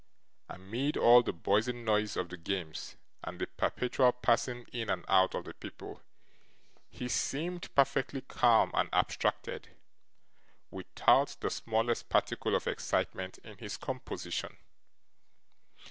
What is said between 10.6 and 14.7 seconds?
without the smallest particle of excitement in his composition.